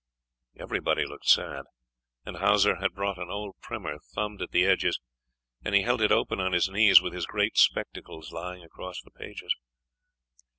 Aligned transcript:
Everybody 0.59 1.05
looked 1.05 1.27
sad; 1.27 1.65
and 2.25 2.37
Hauser 2.37 2.77
had 2.77 2.95
brought 2.95 3.19
an 3.19 3.29
old 3.29 3.53
primer, 3.61 3.99
thumbed 3.99 4.41
at 4.41 4.49
the 4.49 4.65
edges, 4.65 4.99
and 5.63 5.75
he 5.75 5.83
held 5.83 6.01
it 6.01 6.11
open 6.11 6.39
on 6.39 6.53
his 6.53 6.69
knees 6.71 6.99
with 7.03 7.13
his 7.13 7.27
great 7.27 7.55
spectacles 7.55 8.31
lying 8.31 8.63
across 8.63 8.99
the 9.03 9.11
pages. 9.11 9.55